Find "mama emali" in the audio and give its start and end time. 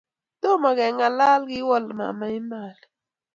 1.97-2.85